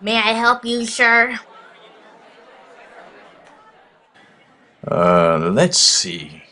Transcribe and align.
May 0.00 0.16
I 0.16 0.32
help 0.32 0.64
you, 0.64 0.84
sir? 0.84 1.38
Uh, 4.86 5.50
let's 5.52 5.78
see. 5.78 6.42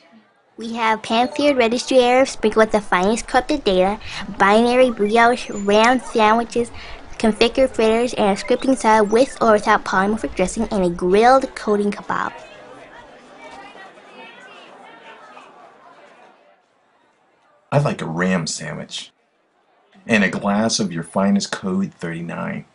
We 0.57 0.75
have 0.75 1.03
pan-seared 1.03 1.57
registry 1.57 1.99
errors 1.99 2.31
sprinkled 2.31 2.67
with 2.67 2.73
the 2.73 2.81
finest 2.81 3.27
corrupted 3.27 3.65
data, 3.65 4.01
binary 4.39 4.91
brioche, 4.91 5.51
round 5.51 6.01
sandwiches, 6.03 6.71
configured 7.19 7.71
fritters, 7.71 8.15
and 8.15 8.37
a 8.37 8.41
scripting 8.41 8.77
salad 8.77 9.11
with 9.11 9.37
or 9.41 9.53
without 9.53 9.85
polymorphic 9.85 10.35
dressing, 10.35 10.69
and 10.71 10.85
a 10.85 10.91
grilled 10.91 11.55
coating 11.55 11.91
kebab. 11.91 12.33
I'd 17.73 17.85
like 17.85 18.01
a 18.01 18.07
ram 18.07 18.47
sandwich. 18.47 19.11
And 20.07 20.23
a 20.23 20.29
glass 20.29 20.79
of 20.79 20.93
your 20.93 21.03
finest 21.03 21.51
Code 21.51 21.93
39. 21.95 22.67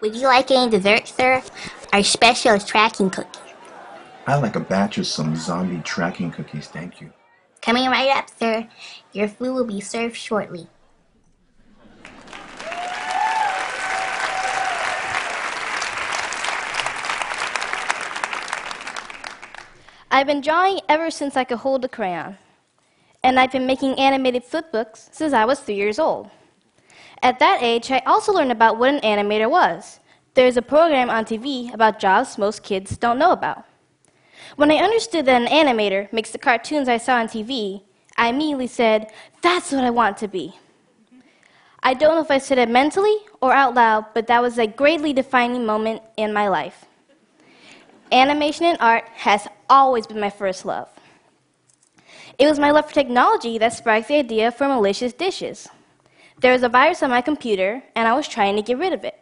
Would 0.00 0.14
you 0.14 0.28
like 0.28 0.50
any 0.52 0.70
dessert, 0.70 1.08
sir? 1.08 1.42
Our 1.92 2.02
special 2.04 2.54
is 2.54 2.64
tracking 2.64 3.10
cookies. 3.10 3.42
I'd 4.28 4.36
like 4.36 4.54
a 4.54 4.60
batch 4.60 4.98
of 4.98 5.06
some 5.06 5.34
zombie 5.34 5.82
tracking 5.82 6.30
cookies, 6.30 6.68
thank 6.68 7.00
you. 7.00 7.12
Coming 7.62 7.88
right 7.88 8.10
up, 8.10 8.30
sir. 8.30 8.68
Your 9.12 9.26
food 9.26 9.54
will 9.54 9.64
be 9.64 9.80
served 9.80 10.16
shortly. 10.16 10.68
I've 20.10 20.26
been 20.26 20.40
drawing 20.40 20.80
ever 20.88 21.10
since 21.10 21.36
I 21.36 21.44
could 21.44 21.58
hold 21.58 21.84
a 21.84 21.88
crayon. 21.88 22.38
And 23.24 23.40
I've 23.40 23.50
been 23.50 23.66
making 23.66 23.98
animated 23.98 24.44
flipbooks 24.44 25.12
since 25.12 25.32
I 25.32 25.44
was 25.44 25.58
three 25.58 25.74
years 25.74 25.98
old. 25.98 26.30
At 27.22 27.38
that 27.40 27.62
age, 27.62 27.90
I 27.90 27.98
also 28.06 28.32
learned 28.32 28.52
about 28.52 28.78
what 28.78 28.94
an 28.94 29.00
animator 29.00 29.50
was. 29.50 30.00
There's 30.34 30.56
a 30.56 30.62
program 30.62 31.10
on 31.10 31.24
TV 31.24 31.72
about 31.74 31.98
jobs 31.98 32.38
most 32.38 32.62
kids 32.62 32.96
don't 32.96 33.18
know 33.18 33.32
about. 33.32 33.64
When 34.56 34.70
I 34.70 34.76
understood 34.76 35.26
that 35.26 35.42
an 35.42 35.48
animator 35.48 36.12
makes 36.12 36.30
the 36.30 36.38
cartoons 36.38 36.88
I 36.88 36.98
saw 36.98 37.16
on 37.16 37.26
TV, 37.26 37.82
I 38.16 38.28
immediately 38.28 38.66
said, 38.66 39.12
That's 39.42 39.72
what 39.72 39.84
I 39.84 39.90
want 39.90 40.16
to 40.18 40.28
be. 40.28 40.54
I 41.82 41.94
don't 41.94 42.14
know 42.14 42.22
if 42.22 42.30
I 42.30 42.38
said 42.38 42.58
it 42.58 42.68
mentally 42.68 43.16
or 43.40 43.52
out 43.52 43.74
loud, 43.74 44.06
but 44.14 44.26
that 44.26 44.42
was 44.42 44.58
a 44.58 44.66
greatly 44.66 45.12
defining 45.12 45.64
moment 45.64 46.02
in 46.16 46.32
my 46.32 46.48
life. 46.48 46.84
Animation 48.10 48.66
and 48.66 48.78
art 48.80 49.04
has 49.14 49.46
always 49.68 50.06
been 50.06 50.20
my 50.20 50.30
first 50.30 50.64
love. 50.64 50.88
It 52.38 52.46
was 52.46 52.58
my 52.58 52.70
love 52.70 52.88
for 52.88 52.94
technology 52.94 53.58
that 53.58 53.72
sparked 53.72 54.08
the 54.08 54.16
idea 54.16 54.50
for 54.50 54.66
malicious 54.68 55.12
dishes. 55.12 55.68
There 56.40 56.52
was 56.52 56.62
a 56.62 56.68
virus 56.68 57.02
on 57.02 57.10
my 57.10 57.20
computer, 57.20 57.82
and 57.96 58.06
I 58.06 58.14
was 58.14 58.28
trying 58.28 58.54
to 58.56 58.62
get 58.62 58.78
rid 58.78 58.92
of 58.92 59.04
it. 59.04 59.18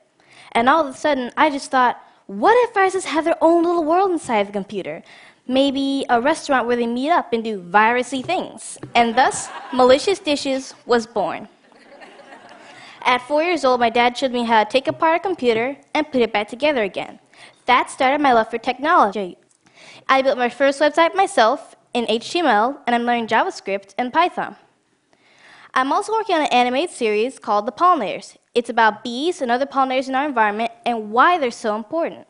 And 0.53 0.69
all 0.69 0.87
of 0.87 0.95
a 0.95 0.99
sudden, 0.99 1.33
I 1.37 1.49
just 1.49 1.71
thought, 1.71 1.99
what 2.27 2.55
if 2.65 2.75
viruses 2.75 3.07
have 3.07 3.25
their 3.25 3.43
own 3.43 3.65
little 3.65 3.85
world 3.85 4.11
inside 4.11 4.49
the 4.49 4.53
computer? 4.53 5.03
Maybe 5.49 6.05
a 6.11 6.21
restaurant 6.21 6.67
where 6.67 6.77
they 6.77 6.87
meet 6.87 7.11
up 7.11 7.33
and 7.33 7.43
do 7.43 7.63
virusy 7.63 8.23
things. 8.23 8.77
And 8.95 9.17
thus, 9.17 9.49
Malicious 9.73 10.19
Dishes 10.19 10.75
was 10.85 11.07
born. 11.07 11.49
At 13.03 13.23
four 13.23 13.43
years 13.43 13.65
old, 13.65 13.81
my 13.81 13.89
dad 13.89 14.19
showed 14.19 14.33
me 14.33 14.45
how 14.45 14.65
to 14.65 14.71
take 14.71 14.89
apart 14.89 15.17
a 15.17 15.21
computer 15.21 15.77
and 15.95 16.11
put 16.11 16.21
it 16.21 16.33
back 16.33 16.49
together 16.49 16.83
again. 16.83 17.21
That 17.65 17.89
started 17.89 18.21
my 18.21 18.33
love 18.33 18.51
for 18.51 18.59
technology. 18.59 19.39
I 20.09 20.21
built 20.21 20.37
my 20.37 20.49
first 20.49 20.81
website 20.81 21.15
myself 21.15 21.77
in 21.95 22.05
HTML, 22.07 22.79
and 22.87 22.95
I'm 22.95 23.05
learning 23.05 23.29
JavaScript 23.29 23.95
and 23.97 24.13
Python. 24.13 24.57
I'm 25.77 25.93
also 25.93 26.13
working 26.13 26.37
on 26.37 26.41
an 26.41 26.53
animated 26.53 26.89
series 26.89 27.39
called 27.39 27.67
The 27.67 27.73
Pollinators. 27.73 28.39
It's 28.55 28.71
about 28.71 29.05
bees 29.05 29.43
and 29.43 29.51
other 29.51 29.67
pollinators 29.67 30.09
in 30.09 30.15
our 30.15 30.25
environment 30.25 30.73
and 30.87 31.11
why 31.11 31.37
they're 31.37 31.51
so 31.51 31.77
important. 31.77 32.27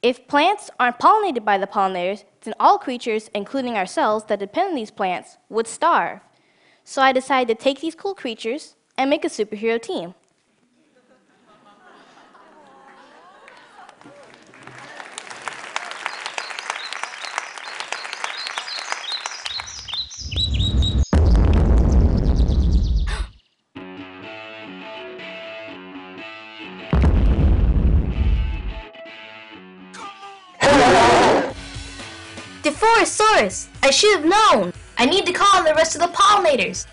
If 0.00 0.26
plants 0.26 0.70
aren't 0.80 0.98
pollinated 0.98 1.44
by 1.44 1.58
the 1.58 1.66
pollinators, 1.66 2.24
then 2.40 2.54
all 2.58 2.78
creatures, 2.78 3.28
including 3.34 3.76
ourselves 3.76 4.24
that 4.24 4.38
depend 4.38 4.70
on 4.70 4.74
these 4.74 4.90
plants, 4.90 5.36
would 5.50 5.66
starve. 5.66 6.20
So 6.82 7.02
I 7.02 7.12
decided 7.12 7.58
to 7.58 7.62
take 7.62 7.82
these 7.82 7.94
cool 7.94 8.14
creatures 8.14 8.74
and 8.96 9.10
make 9.10 9.26
a 9.26 9.28
superhero 9.28 9.80
team. 9.80 10.14
DeForest 32.80 33.68
I 33.82 33.90
should 33.90 34.20
have 34.20 34.24
known! 34.24 34.72
I 34.96 35.04
need 35.04 35.26
to 35.26 35.32
call 35.32 35.58
on 35.58 35.64
the 35.64 35.74
rest 35.74 35.94
of 35.94 36.00
the 36.00 36.08
pollinators! 36.08 36.86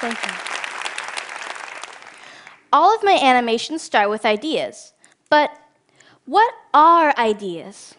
Thank 0.00 0.18
you. 0.26 0.32
All 2.72 2.94
of 2.94 3.02
my 3.02 3.18
animations 3.20 3.80
start 3.82 4.10
with 4.10 4.26
ideas. 4.26 4.92
But 5.30 5.50
what 6.26 6.52
are 6.74 7.14
ideas? 7.16 7.94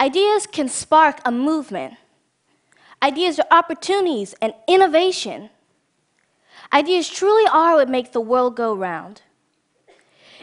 Ideas 0.00 0.48
can 0.48 0.68
spark 0.68 1.20
a 1.24 1.30
movement. 1.30 1.94
Ideas 3.04 3.38
are 3.38 3.46
opportunities 3.50 4.34
and 4.40 4.54
innovation. 4.66 5.50
Ideas 6.72 7.06
truly 7.06 7.44
are 7.52 7.74
what 7.74 7.90
make 7.90 8.12
the 8.12 8.20
world 8.20 8.56
go 8.56 8.74
round. 8.74 9.20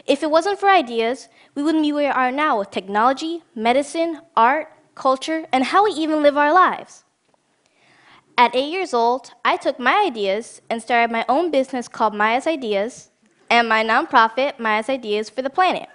If 0.06 0.22
it 0.22 0.30
wasn't 0.30 0.60
for 0.60 0.70
ideas, 0.70 1.28
we 1.56 1.64
wouldn't 1.64 1.82
be 1.82 1.92
where 1.92 2.10
we 2.10 2.12
are 2.12 2.30
now 2.30 2.60
with 2.60 2.70
technology, 2.70 3.42
medicine, 3.56 4.20
art, 4.36 4.68
culture, 4.94 5.44
and 5.52 5.64
how 5.64 5.82
we 5.82 5.90
even 5.90 6.22
live 6.22 6.38
our 6.38 6.54
lives. 6.54 7.02
At 8.38 8.54
eight 8.54 8.70
years 8.70 8.94
old, 8.94 9.32
I 9.44 9.56
took 9.56 9.80
my 9.80 10.04
ideas 10.06 10.62
and 10.70 10.80
started 10.80 11.10
my 11.10 11.24
own 11.28 11.50
business 11.50 11.88
called 11.88 12.14
Maya's 12.14 12.46
Ideas 12.46 13.10
and 13.50 13.68
my 13.68 13.82
nonprofit, 13.82 14.60
Maya's 14.60 14.88
Ideas 14.88 15.28
for 15.28 15.42
the 15.42 15.50
Planet. 15.50 15.88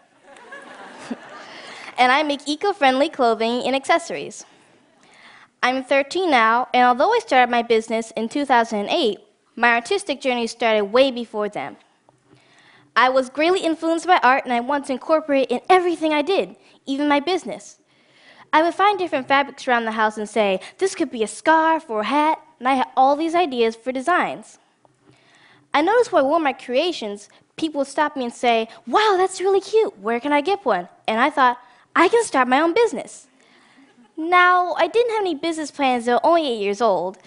and 1.97 2.11
I 2.11 2.23
make 2.23 2.45
eco 2.45 2.73
friendly 2.73 3.07
clothing 3.07 3.63
and 3.65 3.73
accessories. 3.73 4.43
I'm 5.63 5.83
13 5.83 6.29
now, 6.29 6.67
and 6.73 6.83
although 6.83 7.11
I 7.11 7.19
started 7.19 7.49
my 7.51 7.63
business 7.63 8.11
in 8.11 8.29
2008, 8.29 9.19
my 9.55 9.73
artistic 9.73 10.21
journey 10.21 10.45
started 10.45 10.85
way 10.85 11.09
before 11.09 11.49
then. 11.49 11.77
I 12.95 13.09
was 13.09 13.29
greatly 13.29 13.61
influenced 13.61 14.05
by 14.05 14.19
art, 14.21 14.43
and 14.43 14.53
I 14.53 14.59
wanted 14.59 14.87
to 14.87 14.93
incorporate 14.93 15.47
it 15.49 15.51
in 15.51 15.61
everything 15.69 16.13
I 16.13 16.21
did, 16.21 16.55
even 16.85 17.07
my 17.07 17.19
business. 17.19 17.79
I 18.53 18.61
would 18.63 18.75
find 18.75 18.97
different 18.97 19.27
fabrics 19.27 19.67
around 19.67 19.85
the 19.85 19.91
house 19.91 20.17
and 20.17 20.29
say, 20.29 20.59
this 20.77 20.95
could 20.95 21.11
be 21.11 21.23
a 21.23 21.27
scarf 21.27 21.89
or 21.89 22.01
a 22.01 22.05
hat, 22.05 22.39
and 22.59 22.67
I 22.67 22.75
had 22.75 22.87
all 22.95 23.15
these 23.15 23.35
ideas 23.35 23.75
for 23.75 23.91
designs. 23.91 24.59
I 25.73 25.81
noticed 25.81 26.11
when 26.11 26.23
I 26.23 26.27
wore 26.27 26.39
my 26.39 26.53
creations, 26.53 27.29
people 27.55 27.79
would 27.79 27.87
stop 27.87 28.15
me 28.15 28.25
and 28.25 28.33
say, 28.33 28.67
wow, 28.85 29.15
that's 29.17 29.41
really 29.41 29.61
cute, 29.61 29.99
where 29.99 30.19
can 30.19 30.31
I 30.31 30.41
get 30.41 30.65
one? 30.65 30.87
And 31.07 31.19
I 31.19 31.29
thought, 31.29 31.59
I 31.95 32.07
can 32.07 32.23
start 32.23 32.47
my 32.47 32.61
own 32.61 32.73
business. 32.73 33.27
Now, 34.17 34.73
I 34.73 34.87
didn't 34.87 35.11
have 35.11 35.21
any 35.21 35.35
business 35.35 35.71
plans 35.71 36.05
though, 36.05 36.19
only 36.23 36.47
eight 36.47 36.61
years 36.61 36.81
old. 36.81 37.17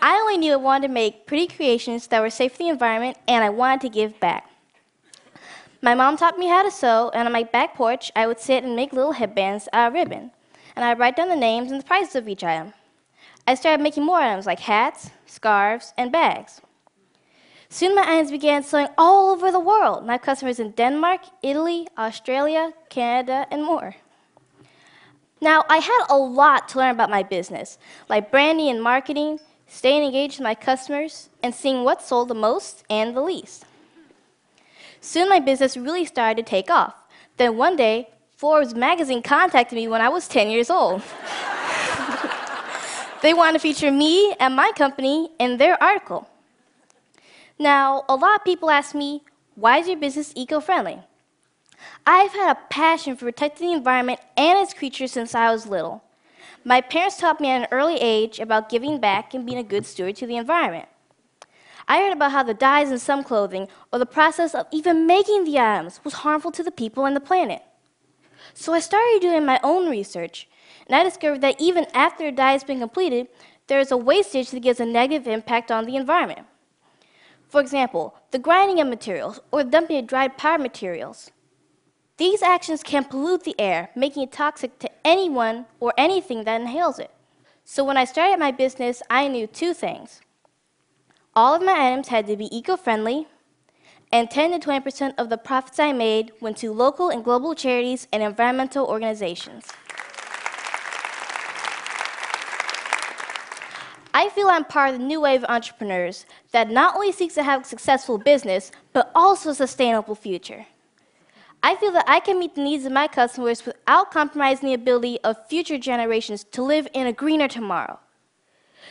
I 0.00 0.14
only 0.16 0.36
knew 0.36 0.52
I 0.52 0.56
wanted 0.56 0.88
to 0.88 0.92
make 0.92 1.26
pretty 1.26 1.46
creations 1.46 2.06
that 2.08 2.20
were 2.20 2.30
safe 2.30 2.52
for 2.52 2.58
the 2.58 2.68
environment, 2.68 3.16
and 3.26 3.42
I 3.42 3.48
wanted 3.48 3.80
to 3.80 3.88
give 3.88 4.20
back. 4.20 4.48
My 5.80 5.94
mom 5.94 6.16
taught 6.16 6.38
me 6.38 6.48
how 6.48 6.62
to 6.62 6.70
sew, 6.70 7.10
and 7.14 7.26
on 7.26 7.32
my 7.32 7.44
back 7.44 7.74
porch, 7.74 8.12
I 8.14 8.26
would 8.26 8.38
sit 8.38 8.62
and 8.62 8.76
make 8.76 8.92
little 8.92 9.12
headbands 9.12 9.68
out 9.72 9.88
of 9.88 9.94
ribbon 9.94 10.30
and 10.76 10.84
I'd 10.84 10.98
write 10.98 11.16
down 11.16 11.30
the 11.30 11.36
names 11.36 11.72
and 11.72 11.80
the 11.80 11.84
prices 11.84 12.14
of 12.14 12.28
each 12.28 12.44
item. 12.44 12.74
I 13.46 13.54
started 13.54 13.82
making 13.82 14.04
more 14.04 14.20
items 14.20 14.46
like 14.46 14.60
hats, 14.60 15.10
scarves, 15.24 15.94
and 15.96 16.12
bags. 16.12 16.60
Soon 17.68 17.94
my 17.94 18.02
items 18.02 18.30
began 18.30 18.62
selling 18.62 18.88
all 18.96 19.30
over 19.30 19.50
the 19.50 19.58
world, 19.58 20.08
have 20.08 20.22
customers 20.22 20.60
in 20.60 20.72
Denmark, 20.72 21.22
Italy, 21.42 21.88
Australia, 21.98 22.72
Canada, 22.90 23.46
and 23.50 23.64
more. 23.64 23.96
Now, 25.40 25.64
I 25.68 25.78
had 25.78 26.06
a 26.08 26.16
lot 26.16 26.68
to 26.70 26.78
learn 26.78 26.90
about 26.90 27.10
my 27.10 27.22
business, 27.22 27.78
like 28.08 28.30
branding 28.30 28.68
and 28.68 28.82
marketing, 28.82 29.38
staying 29.66 30.04
engaged 30.04 30.38
with 30.38 30.44
my 30.44 30.54
customers, 30.54 31.28
and 31.42 31.54
seeing 31.54 31.84
what 31.84 32.02
sold 32.02 32.28
the 32.28 32.34
most 32.34 32.84
and 32.88 33.14
the 33.14 33.20
least. 33.20 33.64
Soon 35.00 35.28
my 35.28 35.40
business 35.40 35.76
really 35.76 36.04
started 36.04 36.44
to 36.44 36.50
take 36.50 36.70
off. 36.70 36.94
Then 37.36 37.56
one 37.56 37.76
day, 37.76 38.08
Forbes 38.36 38.74
magazine 38.74 39.22
contacted 39.22 39.76
me 39.76 39.88
when 39.88 40.00
I 40.00 40.08
was 40.08 40.26
10 40.26 40.50
years 40.50 40.70
old. 40.70 41.02
they 43.22 43.34
wanted 43.34 43.54
to 43.54 43.58
feature 43.58 43.92
me 43.92 44.34
and 44.40 44.56
my 44.56 44.72
company 44.74 45.30
in 45.38 45.58
their 45.58 45.82
article. 45.82 46.28
Now, 47.58 48.04
a 48.08 48.16
lot 48.16 48.36
of 48.36 48.44
people 48.44 48.70
ask 48.70 48.94
me, 48.94 49.22
why 49.54 49.78
is 49.78 49.88
your 49.88 49.96
business 49.96 50.32
eco 50.34 50.60
friendly? 50.60 50.98
I've 52.06 52.32
had 52.32 52.52
a 52.56 52.60
passion 52.70 53.16
for 53.16 53.26
protecting 53.26 53.68
the 53.68 53.76
environment 53.76 54.20
and 54.36 54.58
its 54.58 54.74
creatures 54.74 55.12
since 55.12 55.34
I 55.34 55.50
was 55.50 55.66
little. 55.66 56.02
My 56.64 56.80
parents 56.80 57.18
taught 57.18 57.40
me 57.40 57.50
at 57.50 57.62
an 57.62 57.68
early 57.70 57.96
age 57.96 58.38
about 58.40 58.68
giving 58.68 58.98
back 58.98 59.34
and 59.34 59.46
being 59.46 59.58
a 59.58 59.62
good 59.62 59.86
steward 59.86 60.16
to 60.16 60.26
the 60.26 60.36
environment. 60.36 60.88
I 61.88 61.98
heard 61.98 62.12
about 62.12 62.32
how 62.32 62.42
the 62.42 62.54
dyes 62.54 62.90
in 62.90 62.98
some 62.98 63.22
clothing 63.22 63.68
or 63.92 63.98
the 63.98 64.06
process 64.06 64.54
of 64.54 64.66
even 64.72 65.06
making 65.06 65.44
the 65.44 65.58
items 65.58 66.00
was 66.02 66.14
harmful 66.14 66.50
to 66.52 66.62
the 66.64 66.72
people 66.72 67.04
and 67.04 67.14
the 67.14 67.20
planet. 67.20 67.62
So 68.54 68.72
I 68.72 68.80
started 68.80 69.20
doing 69.20 69.44
my 69.44 69.60
own 69.62 69.88
research, 69.88 70.48
and 70.86 70.96
I 70.96 71.04
discovered 71.04 71.40
that 71.42 71.60
even 71.60 71.86
after 71.94 72.26
a 72.26 72.32
dye 72.32 72.52
has 72.52 72.64
been 72.64 72.80
completed, 72.80 73.28
there 73.68 73.78
is 73.80 73.92
a 73.92 73.96
wastage 73.96 74.50
that 74.50 74.60
gives 74.60 74.80
a 74.80 74.86
negative 74.86 75.26
impact 75.26 75.70
on 75.70 75.84
the 75.84 75.96
environment. 75.96 76.46
For 77.48 77.60
example, 77.60 78.16
the 78.32 78.38
grinding 78.38 78.80
of 78.80 78.88
materials 78.88 79.40
or 79.52 79.62
dumping 79.62 79.98
of 79.98 80.06
dried 80.06 80.36
powder 80.36 80.62
materials. 80.62 81.30
These 82.18 82.42
actions 82.42 82.82
can 82.82 83.04
pollute 83.04 83.44
the 83.44 83.54
air, 83.60 83.90
making 83.94 84.22
it 84.22 84.32
toxic 84.32 84.78
to 84.78 84.90
anyone 85.04 85.66
or 85.80 85.92
anything 85.98 86.44
that 86.44 86.60
inhales 86.60 86.98
it. 86.98 87.10
So 87.64 87.84
when 87.84 87.98
I 87.98 88.06
started 88.06 88.38
my 88.38 88.52
business, 88.52 89.02
I 89.10 89.28
knew 89.28 89.46
two 89.46 89.74
things. 89.74 90.22
All 91.34 91.54
of 91.54 91.62
my 91.62 91.88
items 91.88 92.08
had 92.08 92.26
to 92.28 92.36
be 92.36 92.56
eco-friendly, 92.56 93.26
and 94.10 94.30
10 94.30 94.58
to 94.58 94.66
20% 94.66 95.14
of 95.18 95.28
the 95.28 95.36
profits 95.36 95.78
I 95.78 95.92
made 95.92 96.32
went 96.40 96.56
to 96.58 96.72
local 96.72 97.10
and 97.10 97.22
global 97.22 97.54
charities 97.54 98.08
and 98.10 98.22
environmental 98.22 98.86
organizations. 98.86 99.66
I 104.14 104.30
feel 104.30 104.48
I'm 104.48 104.64
part 104.64 104.94
of 104.94 105.00
the 105.00 105.06
new 105.06 105.20
wave 105.20 105.44
of 105.44 105.50
entrepreneurs 105.50 106.24
that 106.52 106.70
not 106.70 106.94
only 106.94 107.12
seeks 107.12 107.34
to 107.34 107.42
have 107.42 107.62
a 107.62 107.64
successful 107.64 108.16
business, 108.16 108.72
but 108.94 109.10
also 109.14 109.50
a 109.50 109.54
sustainable 109.54 110.14
future. 110.14 110.64
I 111.66 111.74
feel 111.74 111.90
that 111.94 112.04
I 112.06 112.20
can 112.20 112.38
meet 112.38 112.54
the 112.54 112.62
needs 112.62 112.84
of 112.84 112.92
my 112.92 113.08
customers 113.08 113.66
without 113.66 114.12
compromising 114.12 114.68
the 114.68 114.74
ability 114.74 115.18
of 115.24 115.48
future 115.48 115.78
generations 115.78 116.44
to 116.52 116.62
live 116.62 116.86
in 116.94 117.08
a 117.08 117.12
greener 117.12 117.48
tomorrow. 117.48 117.98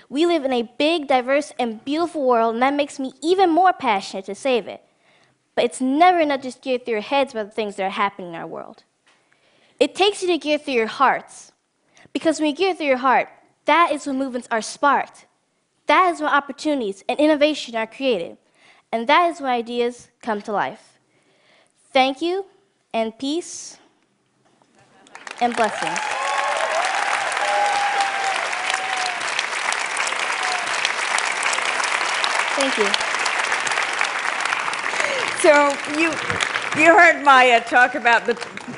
We 0.10 0.26
live 0.26 0.44
in 0.44 0.52
a 0.52 0.70
big, 0.78 1.08
diverse, 1.08 1.54
and 1.58 1.86
beautiful 1.86 2.28
world, 2.28 2.56
and 2.56 2.62
that 2.62 2.74
makes 2.74 3.00
me 3.00 3.14
even 3.24 3.50
more 3.50 3.72
passionate 3.72 4.26
to 4.26 4.36
save 4.36 4.68
it. 4.68 4.84
But 5.56 5.64
it's 5.64 5.80
never 5.80 6.20
enough 6.20 6.42
to 6.42 6.52
gear 6.52 6.78
through 6.78 6.96
your 6.96 7.02
heads 7.02 7.32
about 7.32 7.46
the 7.46 7.52
things 7.54 7.78
that 7.78 7.86
are 7.86 7.90
happening 7.92 8.32
in 8.32 8.36
our 8.36 8.46
world. 8.46 8.84
It 9.80 9.96
takes 9.96 10.22
you 10.22 10.28
to 10.28 10.38
gear 10.38 10.58
through 10.58 10.74
your 10.74 10.88
hearts. 10.88 11.54
Because 12.12 12.42
when 12.42 12.50
you 12.50 12.56
gear 12.58 12.76
through 12.76 12.88
your 12.88 12.98
heart, 12.98 13.30
that 13.64 13.94
is 13.94 14.06
when 14.06 14.20
movements 14.20 14.50
are 14.52 14.62
sparked. 14.62 15.28
That 15.88 16.14
is 16.14 16.20
when 16.20 16.30
opportunities 16.30 17.06
and 17.08 17.22
innovation 17.22 17.78
are 17.78 17.88
created. 17.88 18.36
And 18.92 19.08
that 19.08 19.32
is 19.32 19.40
when 19.40 19.52
ideas 19.52 20.10
come 20.22 20.42
to 20.42 20.52
life. 20.52 21.00
Thank 21.94 22.22
you, 22.22 22.48
and 22.96 23.16
peace, 23.20 23.78
and 25.42 25.54
blessings. 25.54 26.00
Thank 32.56 32.78
you. 32.78 32.88
So 35.42 35.76
you, 36.00 36.10
you 36.82 36.98
heard 36.98 37.22
Maya 37.26 37.62
talk 37.66 37.96
about 37.96 38.26
the 38.26 38.38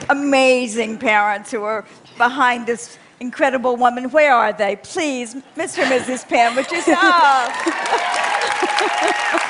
amazing 0.10 0.98
parents 0.98 1.52
who 1.52 1.62
are 1.62 1.86
behind 2.18 2.66
this 2.66 2.98
incredible 3.20 3.76
woman. 3.76 4.10
Where 4.10 4.34
are 4.34 4.52
they? 4.52 4.78
Please, 4.78 5.36
Mr. 5.56 5.84
and 5.84 5.92
Mrs. 5.92 6.28
Penn, 6.28 6.56
would 6.56 6.72
you? 6.72 6.82
Oh. 6.88 7.84